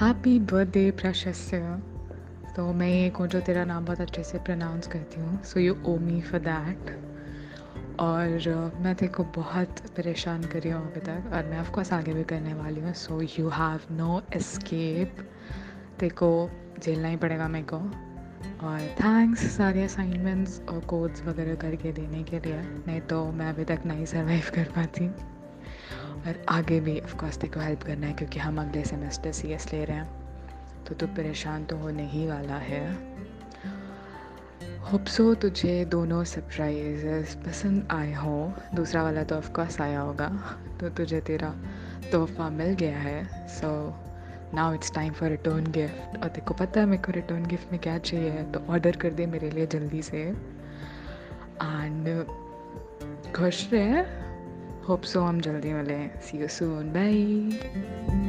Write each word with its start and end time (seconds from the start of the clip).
Happy 0.00 0.38
birthday 0.38 0.90
प्रशस्य 0.90 1.58
तो 2.56 2.72
मैं 2.72 2.88
एक 2.88 3.16
हूँ 3.16 3.26
जो 3.28 3.40
तेरा 3.40 3.64
नाम 3.64 3.84
बहुत 3.84 4.00
अच्छे 4.00 4.22
से 4.24 4.38
प्रोनाउंस 4.38 4.86
करती 4.86 5.20
हूँ 5.20 5.42
so 5.42 5.60
you 5.60 5.74
owe 5.86 5.96
me 5.98 6.20
for 6.20 6.40
that 6.40 6.90
और 8.00 8.72
मैं 8.80 8.94
तेरे 8.94 9.12
को 9.12 9.24
बहुत 9.24 9.80
परेशान 9.96 10.44
कर 10.44 10.68
हूँ 10.72 10.90
अभी 10.90 11.00
तक, 11.00 11.30
और 11.34 11.44
मैं 11.44 11.60
ऑफकोर्स 11.60 11.92
आगे 11.92 12.14
भी 12.14 12.24
करने 12.24 12.54
वाली 12.54 12.80
हूँ 12.80 12.92
so 12.92 13.20
you 13.22 13.48
have 13.48 13.80
no 13.90 14.22
escape 14.36 15.18
तेरे 16.00 16.14
को 16.14 16.50
झेलना 16.82 17.08
ही 17.08 17.16
पड़ेगा 17.16 17.48
मेरे 17.48 17.66
को। 17.72 17.76
और 18.66 18.80
थैंक्स 19.00 19.46
सारे 19.56 19.82
असाइनमेंट्स 19.82 20.60
और 20.68 20.80
कोड्स 20.84 21.24
वगैरह 21.24 21.54
करके 21.54 21.92
देने 21.92 22.22
के 22.22 22.38
लिए, 22.38 22.62
नहीं 22.86 23.00
तो 23.00 23.24
मैं 23.32 23.48
अभी 23.48 23.64
तक 23.64 23.82
नहीं 23.86 24.06
सर्वाइव 24.06 24.50
कर 24.54 24.72
पाती। 24.76 25.10
और 26.10 26.44
आगे 26.48 26.80
भी 26.80 27.00
ऑफकोर्स 27.00 27.38
को 27.44 27.60
हेल्प 27.60 27.82
करना 27.82 28.06
है 28.06 28.12
क्योंकि 28.12 28.38
हम 28.38 28.60
अगले 28.60 28.84
सेमेस्टर 28.84 29.32
सी 29.32 29.48
एस 29.48 29.72
ले 29.72 29.84
रहे 29.84 29.96
हैं। 29.96 30.84
तो 30.84 30.94
तू 30.94 31.06
परेशान 31.06 31.64
तो 31.64 31.76
होने 31.76 32.06
ही 32.06 32.26
वाला 32.26 32.56
है। 32.56 32.84
होप 34.80 35.04
सो 35.04 35.34
तुझे 35.34 35.84
दोनों 35.84 36.24
सरप्राइजेस 36.24 37.34
पसंद 37.46 37.88
आए 37.90 38.12
हों 38.14 38.52
दूसरा 38.74 39.02
वाला 39.02 39.22
तो 39.22 39.36
ऑफकोर्स 39.36 39.80
आया 39.80 40.00
होगा। 40.00 40.28
तो 40.80 40.88
तुझे 40.88 41.20
तेरा 41.20 41.54
तोहफा 42.12 42.48
मिल 42.50 42.74
गया 42.74 42.98
है। 42.98 43.48
So 43.48 43.70
now 44.54 44.74
it's 44.74 44.94
time 44.94 45.12
for 45.12 45.28
return 45.28 45.70
gift 45.72 46.22
और 46.22 46.28
तेको 46.28 46.54
पता 46.54 46.80
है 46.80 46.86
मेरे 46.86 47.02
को 47.02 47.12
रिटर्न 47.12 47.46
गिफ्ट 47.46 47.72
में 47.72 47.80
क्या 47.80 47.98
चाहिए 47.98 48.42
तो 48.42 48.60
ऑर्डर 48.68 48.96
कर 48.96 49.10
दे 49.10 49.26
मेरे 49.26 49.50
लिए 49.50 49.66
जल्दी 49.66 50.02
से। 50.02 50.22
एंड 51.62 52.24
खुश 53.36 53.68
रहे। 53.72 54.29
होप 54.90 55.02
सो 55.02 55.20
हम 55.20 55.40
जल्दी 55.40 55.72
मिलें. 55.72 56.10
सी 56.20 56.38
यू 56.38 56.48
सून 56.48 56.92
बाय 56.92 58.19